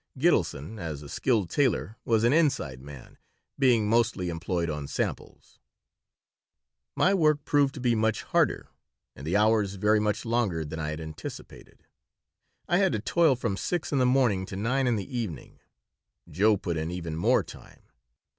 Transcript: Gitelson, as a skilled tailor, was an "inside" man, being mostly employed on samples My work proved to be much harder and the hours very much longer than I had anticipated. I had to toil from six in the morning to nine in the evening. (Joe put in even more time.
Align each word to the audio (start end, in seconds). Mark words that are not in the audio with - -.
Gitelson, 0.17 0.79
as 0.79 1.03
a 1.03 1.09
skilled 1.09 1.51
tailor, 1.51 1.95
was 2.05 2.23
an 2.23 2.33
"inside" 2.33 2.81
man, 2.81 3.19
being 3.59 3.87
mostly 3.87 4.29
employed 4.29 4.67
on 4.67 4.87
samples 4.87 5.59
My 6.95 7.13
work 7.13 7.45
proved 7.45 7.75
to 7.75 7.79
be 7.79 7.93
much 7.93 8.23
harder 8.23 8.69
and 9.15 9.27
the 9.27 9.37
hours 9.37 9.75
very 9.75 9.99
much 9.99 10.25
longer 10.25 10.65
than 10.65 10.79
I 10.79 10.89
had 10.89 10.99
anticipated. 11.01 11.85
I 12.67 12.77
had 12.79 12.93
to 12.93 12.99
toil 12.99 13.35
from 13.35 13.55
six 13.55 13.91
in 13.91 13.99
the 13.99 14.07
morning 14.07 14.47
to 14.47 14.55
nine 14.55 14.87
in 14.87 14.95
the 14.95 15.15
evening. 15.17 15.59
(Joe 16.27 16.57
put 16.57 16.77
in 16.77 16.89
even 16.89 17.15
more 17.15 17.43
time. 17.43 17.83